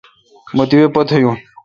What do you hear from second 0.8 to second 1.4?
پتھ یون۔